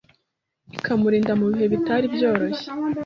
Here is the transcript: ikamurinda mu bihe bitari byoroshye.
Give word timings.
ikamurinda 0.77 1.33
mu 1.39 1.45
bihe 1.51 1.65
bitari 1.73 2.05
byoroshye. 2.15 2.67